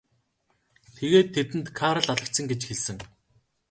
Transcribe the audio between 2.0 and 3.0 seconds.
алагдсан гэж хэлсэн.